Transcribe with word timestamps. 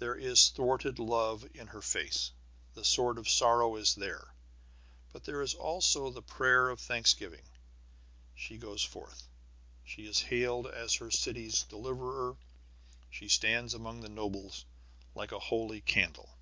There 0.00 0.16
is 0.16 0.48
thwarted 0.48 0.98
love 0.98 1.46
in 1.54 1.68
her 1.68 1.82
face. 1.82 2.32
The 2.74 2.84
sword 2.84 3.16
of 3.16 3.28
sorrow 3.28 3.76
is 3.76 3.94
there. 3.94 4.34
But 5.12 5.22
there 5.22 5.40
is 5.40 5.54
also 5.54 6.10
the 6.10 6.20
prayer 6.20 6.68
of 6.68 6.80
thanksgiving. 6.80 7.44
She 8.34 8.58
goes 8.58 8.82
forth. 8.82 9.28
She 9.84 10.04
is 10.04 10.18
hailed 10.22 10.66
as 10.66 10.94
her 10.94 11.12
city's 11.12 11.62
deliverer. 11.62 12.36
She 13.08 13.28
stands 13.28 13.72
among 13.72 14.00
the 14.00 14.08
nobles 14.08 14.64
like 15.14 15.30
a 15.30 15.38
holy 15.38 15.80
candle. 15.80 16.36